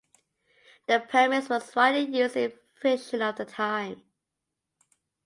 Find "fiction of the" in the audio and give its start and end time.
2.73-3.45